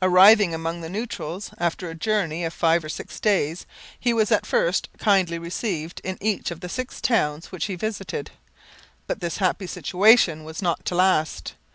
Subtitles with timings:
[0.00, 3.66] Arriving among the Neutrals, after a journey of five or six days,
[4.00, 8.30] he was at first kindly received in each of the six towns which he visited.
[9.06, 11.52] But this happy situation was not to last.